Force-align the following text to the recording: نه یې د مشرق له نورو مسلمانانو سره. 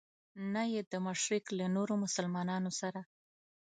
نه 0.53 0.63
یې 0.73 0.81
د 0.91 0.93
مشرق 1.05 1.45
له 1.59 1.65
نورو 1.75 1.93
مسلمانانو 2.03 2.71
سره. 2.79 3.01